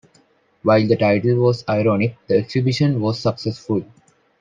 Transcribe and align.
While 0.63 0.87
the 0.87 0.95
title 0.95 1.35
was 1.35 1.63
ironic, 1.69 2.17
the 2.25 2.37
exhibition 2.39 2.99
was 3.01 3.19
successful. 3.19 3.83